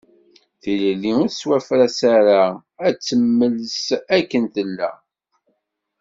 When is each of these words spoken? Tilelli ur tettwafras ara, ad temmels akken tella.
Tilelli 0.61 1.11
ur 1.21 1.29
tettwafras 1.31 1.99
ara, 2.17 2.41
ad 2.85 2.95
temmels 3.07 3.85
akken 4.17 4.43
tella. 4.53 4.91